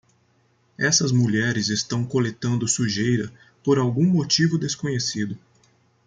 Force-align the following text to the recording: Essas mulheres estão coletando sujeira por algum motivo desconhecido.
Essas 0.79 1.11
mulheres 1.11 1.69
estão 1.69 2.03
coletando 2.03 2.67
sujeira 2.67 3.31
por 3.63 3.77
algum 3.77 4.03
motivo 4.07 4.57
desconhecido. 4.57 5.37